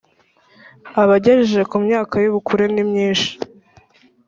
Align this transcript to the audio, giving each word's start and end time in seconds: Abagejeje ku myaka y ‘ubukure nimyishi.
Abagejeje 1.01 1.61
ku 1.69 1.77
myaka 1.85 2.15
y 2.23 2.27
‘ubukure 2.29 2.65
nimyishi. 2.73 3.31